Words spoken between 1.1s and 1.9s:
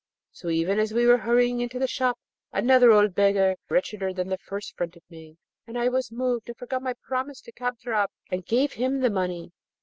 hurrying into the